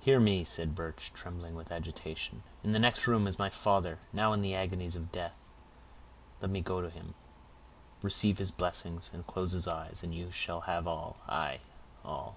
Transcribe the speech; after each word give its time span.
"Hear 0.00 0.18
me," 0.18 0.44
said 0.44 0.74
Birch, 0.74 1.12
trembling 1.12 1.54
with 1.56 1.70
agitation; 1.70 2.42
"in 2.64 2.72
the 2.72 2.78
next 2.78 3.06
room 3.06 3.26
is 3.26 3.38
my 3.38 3.50
father, 3.50 3.98
now 4.10 4.32
in 4.32 4.40
the 4.40 4.54
agonies 4.54 4.96
of 4.96 5.12
death. 5.12 5.34
Let 6.40 6.50
me 6.50 6.62
go 6.62 6.80
to 6.80 6.88
him, 6.88 7.12
receive 8.00 8.38
his 8.38 8.50
blessing, 8.50 8.98
and 9.12 9.26
close 9.26 9.52
his 9.52 9.68
eyes, 9.68 10.02
and 10.02 10.14
you 10.14 10.30
shall 10.30 10.62
have 10.62 10.86
all—aye, 10.86 11.60
all." 12.02 12.36